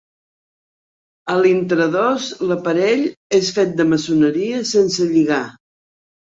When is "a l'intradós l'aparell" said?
1.33-3.05